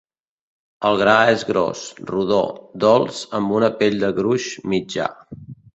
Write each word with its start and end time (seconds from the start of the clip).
El 0.89 0.97
gra 1.01 1.13
és 1.33 1.43
gros, 1.51 1.83
rodó, 2.13 2.41
dolç 2.87 3.23
amb 3.43 3.57
una 3.61 3.73
pell 3.83 4.03
de 4.07 4.15
gruix 4.23 4.53
mitjà. 4.75 5.11